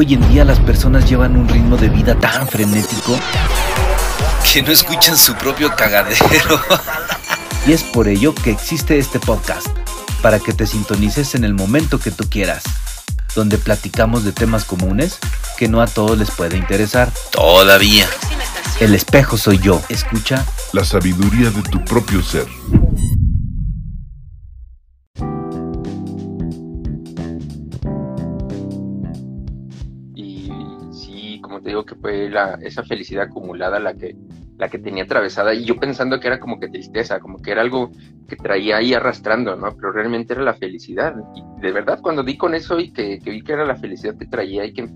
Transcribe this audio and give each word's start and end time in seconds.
Hoy 0.00 0.14
en 0.14 0.28
día 0.28 0.44
las 0.44 0.60
personas 0.60 1.10
llevan 1.10 1.36
un 1.36 1.48
ritmo 1.48 1.76
de 1.76 1.88
vida 1.88 2.14
tan 2.14 2.46
frenético 2.46 3.18
que 4.52 4.62
no 4.62 4.70
escuchan 4.70 5.18
su 5.18 5.34
propio 5.34 5.74
cagadero. 5.74 6.62
y 7.66 7.72
es 7.72 7.82
por 7.82 8.06
ello 8.06 8.32
que 8.32 8.52
existe 8.52 8.96
este 8.96 9.18
podcast, 9.18 9.66
para 10.22 10.38
que 10.38 10.52
te 10.52 10.68
sintonices 10.68 11.34
en 11.34 11.42
el 11.42 11.52
momento 11.52 11.98
que 11.98 12.12
tú 12.12 12.30
quieras, 12.30 12.62
donde 13.34 13.58
platicamos 13.58 14.22
de 14.22 14.30
temas 14.30 14.64
comunes 14.64 15.18
que 15.56 15.66
no 15.66 15.82
a 15.82 15.88
todos 15.88 16.16
les 16.16 16.30
puede 16.30 16.56
interesar. 16.56 17.10
Todavía. 17.32 18.06
El 18.78 18.94
espejo 18.94 19.36
soy 19.36 19.58
yo. 19.58 19.82
Escucha 19.88 20.46
la 20.72 20.84
sabiduría 20.84 21.50
de 21.50 21.62
tu 21.62 21.84
propio 21.84 22.22
ser. 22.22 22.46
Te 31.60 31.70
digo, 31.70 31.84
que 31.84 31.94
fue 31.94 32.30
esa 32.62 32.82
felicidad 32.84 33.24
acumulada 33.24 33.78
la 33.78 33.94
que, 33.94 34.16
la 34.58 34.68
que 34.68 34.78
tenía 34.78 35.04
atravesada. 35.04 35.54
Y 35.54 35.64
yo 35.64 35.76
pensando 35.76 36.18
que 36.18 36.28
era 36.28 36.40
como 36.40 36.58
que 36.58 36.68
tristeza, 36.68 37.20
como 37.20 37.38
que 37.38 37.52
era 37.52 37.62
algo 37.62 37.90
que 38.28 38.36
traía 38.36 38.78
ahí 38.78 38.94
arrastrando, 38.94 39.56
¿no? 39.56 39.74
Pero 39.76 39.92
realmente 39.92 40.34
era 40.34 40.42
la 40.42 40.54
felicidad. 40.54 41.14
Y 41.34 41.60
de 41.60 41.72
verdad, 41.72 42.00
cuando 42.02 42.22
di 42.22 42.36
con 42.36 42.54
eso 42.54 42.78
y 42.78 42.92
que, 42.92 43.20
vi 43.24 43.42
que 43.42 43.52
era 43.52 43.64
la 43.64 43.76
felicidad 43.76 44.16
que 44.18 44.26
traía 44.26 44.64
y 44.64 44.72
que 44.72 44.88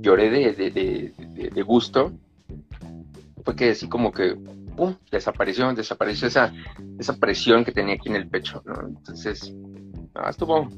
lloré 0.00 0.30
de, 0.30 0.52
de, 0.70 1.50
de, 1.50 1.62
gusto, 1.62 2.12
fue 3.44 3.54
que 3.54 3.70
así 3.70 3.88
como 3.88 4.12
que, 4.12 4.36
¡pum!, 4.76 4.94
desapareció, 5.10 5.72
desapareció 5.74 6.28
esa, 6.28 6.52
esa 6.98 7.16
presión 7.18 7.64
que 7.64 7.72
tenía 7.72 7.94
aquí 7.94 8.08
en 8.08 8.16
el 8.16 8.28
pecho. 8.28 8.62
Entonces, 8.88 9.54
estuvo, 10.28 10.68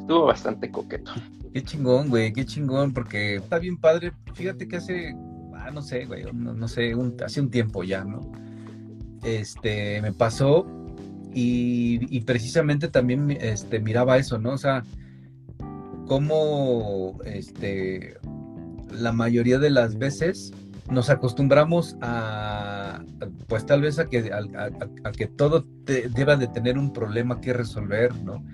estuvo 0.00 0.26
bastante 0.26 0.70
coqueto. 0.70 1.12
Qué 1.52 1.62
chingón, 1.62 2.08
güey, 2.08 2.32
qué 2.32 2.44
chingón, 2.44 2.92
porque 2.92 3.36
está 3.36 3.58
bien 3.58 3.76
padre. 3.76 4.12
Fíjate 4.34 4.68
que 4.68 4.76
hace, 4.76 5.14
ah, 5.54 5.70
no 5.72 5.82
sé, 5.82 6.04
güey, 6.06 6.24
no, 6.32 6.68
sé, 6.68 6.94
hace 7.24 7.40
un 7.40 7.50
tiempo 7.50 7.82
ya, 7.82 8.04
¿no? 8.04 8.30
Este, 9.24 10.00
me 10.00 10.12
pasó 10.12 10.66
y, 11.32 12.20
precisamente 12.20 12.88
también 12.88 13.30
este, 13.30 13.80
miraba 13.80 14.16
eso, 14.16 14.38
¿no? 14.38 14.52
O 14.52 14.58
sea, 14.58 14.84
cómo 16.06 17.18
este, 17.24 18.16
la 18.92 19.12
mayoría 19.12 19.58
de 19.58 19.70
las 19.70 19.98
veces 19.98 20.52
nos 20.90 21.10
acostumbramos 21.10 21.96
a, 22.00 23.02
pues 23.46 23.64
tal 23.66 23.82
vez 23.82 23.98
a 23.98 24.06
que, 24.06 24.30
a, 24.32 25.12
que 25.12 25.26
todo 25.26 25.64
deba 25.86 26.36
de 26.36 26.48
tener 26.48 26.78
un 26.78 26.92
problema 26.92 27.40
que 27.40 27.52
resolver, 27.52 28.14
¿no? 28.24 28.44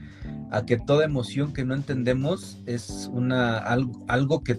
A 0.50 0.64
que 0.64 0.76
toda 0.76 1.04
emoción 1.04 1.52
que 1.52 1.64
no 1.64 1.74
entendemos 1.74 2.62
es 2.66 3.10
una 3.12 3.58
algo, 3.58 4.04
algo 4.06 4.42
que, 4.44 4.54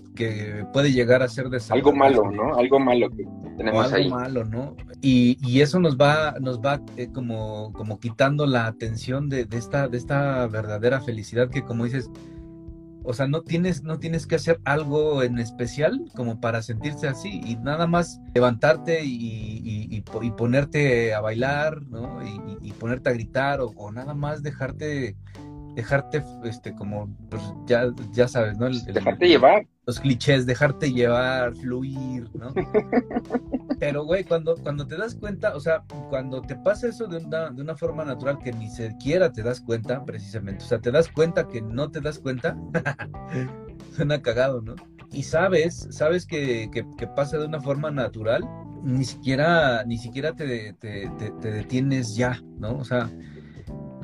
puede 0.73 0.91
llegar 0.91 1.23
a 1.23 1.29
ser 1.29 1.49
de 1.49 1.61
algo 1.69 1.93
malo, 1.93 2.29
¿no? 2.29 2.55
Algo 2.55 2.79
malo 2.79 3.09
que 3.09 3.25
tenemos 3.57 3.93
algo 3.93 4.09
malo, 4.09 4.43
¿no? 4.43 4.75
Y, 5.01 5.37
y, 5.47 5.61
eso 5.61 5.79
nos 5.79 5.97
va, 5.97 6.35
nos 6.41 6.59
va 6.59 6.81
eh, 6.97 7.07
como, 7.13 7.71
como 7.73 7.99
quitando 7.99 8.45
la 8.45 8.67
atención 8.67 9.29
de, 9.29 9.45
de, 9.45 9.57
esta, 9.57 9.87
de 9.87 9.97
esta 9.97 10.45
verdadera 10.47 10.99
felicidad 11.01 11.49
que 11.49 11.63
como 11.63 11.85
dices, 11.85 12.09
o 13.09 13.13
sea, 13.13 13.25
no 13.25 13.41
tienes, 13.41 13.83
no 13.83 13.99
tienes 13.99 14.27
que 14.27 14.35
hacer 14.35 14.59
algo 14.65 15.23
en 15.23 15.39
especial 15.39 16.11
como 16.13 16.41
para 16.41 16.61
sentirse 16.61 17.07
así 17.07 17.39
y 17.41 17.55
nada 17.55 17.87
más 17.87 18.19
levantarte 18.35 18.99
y, 19.05 20.03
ponerte 20.35 21.13
a 21.13 21.21
bailar, 21.21 21.83
¿no? 21.83 22.19
Y, 22.61 22.73
ponerte 22.73 23.09
a 23.09 23.13
gritar 23.13 23.61
o, 23.61 23.91
nada 23.93 24.13
más 24.13 24.43
dejarte, 24.43 25.15
dejarte, 25.77 26.23
este, 26.43 26.73
como, 26.73 27.07
pues 27.29 27.43
ya, 27.67 27.93
ya 28.11 28.27
sabes, 28.27 28.57
¿no? 28.57 28.67
dejarte 28.67 29.27
llevar 29.27 29.67
los 29.85 29.99
clichés, 29.99 30.47
dejarte 30.47 30.91
llevar, 30.91 31.55
fluir, 31.55 32.27
¿no? 32.33 32.51
Pero, 33.79 34.05
güey, 34.05 34.23
cuando, 34.23 34.55
cuando 34.57 34.87
te 34.87 34.97
das 34.97 35.13
cuenta, 35.13 35.55
o 35.55 35.59
sea, 35.59 35.83
cuando 36.09 36.41
te 36.41 36.55
pasa 36.55 36.87
eso 36.87 37.05
de 37.05 37.17
una, 37.17 37.51
de 37.51 37.61
una 37.61 37.75
forma 37.75 38.03
natural 38.03 38.39
que 38.39 38.51
ni 38.51 38.71
siquiera 38.71 39.31
te 39.31 39.43
das 39.43 39.61
cuenta, 39.61 40.03
precisamente, 40.03 40.65
o 40.65 40.67
sea, 40.67 40.79
te 40.79 40.89
das 40.91 41.09
cuenta 41.09 41.47
que 41.47 41.61
no 41.61 41.91
te 41.91 42.01
das 42.01 42.17
cuenta, 42.17 42.57
suena 43.95 44.19
cagado, 44.23 44.61
¿no? 44.61 44.73
Y 45.11 45.21
sabes, 45.21 45.87
sabes 45.91 46.25
que, 46.25 46.71
que, 46.71 47.07
pasa 47.07 47.37
de 47.37 47.45
una 47.45 47.61
forma 47.61 47.91
natural, 47.91 48.43
ni 48.83 49.05
siquiera, 49.05 49.83
ni 49.85 49.99
siquiera 49.99 50.33
te, 50.35 50.73
te, 50.73 51.09
te, 51.39 51.51
detienes 51.51 52.15
ya, 52.15 52.41
¿no? 52.57 52.77
O 52.77 52.83
sea, 52.83 53.09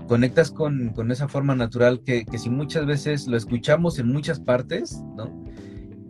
conectas 0.07 0.51
con, 0.51 0.89
con 0.89 1.11
esa 1.11 1.27
forma 1.27 1.55
natural 1.55 2.01
que, 2.05 2.25
que 2.25 2.37
si 2.37 2.49
muchas 2.49 2.85
veces 2.85 3.27
lo 3.27 3.37
escuchamos 3.37 3.99
en 3.99 4.07
muchas 4.07 4.39
partes, 4.39 5.01
¿no? 5.15 5.43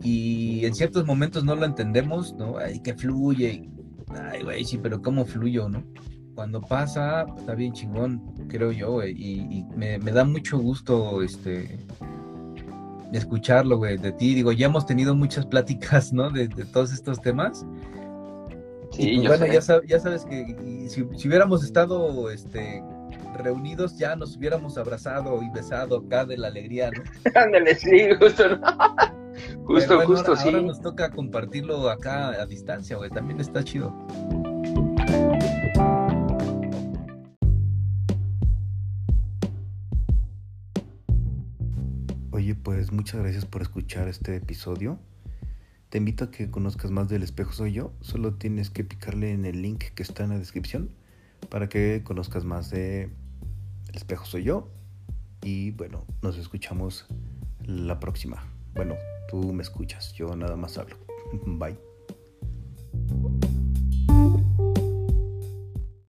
y 0.04 0.66
en 0.66 0.74
ciertos 0.74 1.06
momentos 1.06 1.44
no 1.44 1.56
lo 1.56 1.64
entendemos, 1.64 2.34
¿no? 2.34 2.58
Ay, 2.58 2.78
que 2.80 2.94
fluye. 2.94 3.70
Ay, 4.30 4.42
güey, 4.42 4.64
sí, 4.64 4.78
pero 4.80 5.00
¿cómo 5.00 5.24
fluyo, 5.24 5.68
no? 5.68 5.82
Cuando 6.34 6.60
pasa, 6.60 7.24
está 7.38 7.54
bien 7.54 7.72
chingón, 7.72 8.20
creo 8.48 8.70
yo, 8.70 8.92
güey. 8.92 9.12
Y, 9.16 9.64
me, 9.74 9.98
da 9.98 10.24
mucho 10.24 10.58
gusto, 10.58 11.22
este, 11.22 11.78
escucharlo, 13.12 13.78
güey, 13.78 13.96
de 13.96 14.12
ti. 14.12 14.34
Digo, 14.34 14.52
ya 14.52 14.66
hemos 14.66 14.84
tenido 14.84 15.14
muchas 15.14 15.46
pláticas, 15.46 16.12
¿no? 16.12 16.30
De, 16.30 16.48
todos 16.48 16.92
estos 16.92 17.22
temas. 17.22 17.64
Sí, 18.92 19.16
pues, 19.16 19.28
bueno, 19.28 19.46
ya, 19.46 19.60
ya, 19.88 20.00
sabes 20.00 20.26
que 20.26 20.86
si, 20.88 21.02
si, 21.16 21.28
hubiéramos 21.28 21.64
estado, 21.64 22.30
este, 22.30 22.84
reunidos 23.34 23.98
ya 23.98 24.16
nos 24.16 24.36
hubiéramos 24.36 24.78
abrazado 24.78 25.42
y 25.42 25.50
besado 25.50 25.98
acá 25.98 26.24
de 26.24 26.38
la 26.38 26.48
alegría, 26.48 26.90
¿no? 26.90 27.02
Ándale, 27.34 27.74
sí, 27.74 28.08
justo, 28.18 28.48
¿no? 28.48 28.60
Justo, 29.64 30.00
justo, 30.06 30.36
sí. 30.36 30.48
Ahora 30.48 30.62
nos 30.62 30.80
toca 30.80 31.10
compartirlo 31.10 31.88
acá 31.88 32.28
a 32.30 32.46
distancia, 32.46 32.96
güey. 32.96 33.10
También 33.10 33.40
está 33.40 33.64
chido. 33.64 33.92
Oye, 42.30 42.54
pues 42.54 42.92
muchas 42.92 43.20
gracias 43.20 43.46
por 43.46 43.62
escuchar 43.62 44.08
este 44.08 44.36
episodio. 44.36 44.98
Te 45.88 45.98
invito 45.98 46.24
a 46.24 46.30
que 46.30 46.50
conozcas 46.50 46.90
más 46.90 47.08
del 47.08 47.22
espejo 47.22 47.52
soy 47.52 47.72
yo. 47.72 47.92
Solo 48.00 48.34
tienes 48.34 48.70
que 48.70 48.84
picarle 48.84 49.32
en 49.32 49.44
el 49.44 49.62
link 49.62 49.84
que 49.94 50.02
está 50.02 50.24
en 50.24 50.30
la 50.30 50.38
descripción 50.38 50.90
para 51.48 51.68
que 51.68 52.02
conozcas 52.04 52.44
más 52.44 52.70
de 52.70 53.10
El 53.94 53.98
espejo 53.98 54.26
soy 54.26 54.42
yo. 54.42 54.68
Y 55.44 55.70
bueno, 55.70 56.04
nos 56.20 56.36
escuchamos 56.36 57.06
la 57.64 58.00
próxima. 58.00 58.44
Bueno, 58.74 58.96
tú 59.28 59.52
me 59.52 59.62
escuchas, 59.62 60.12
yo 60.14 60.34
nada 60.34 60.56
más 60.56 60.76
hablo. 60.78 60.96
Bye. 61.46 61.93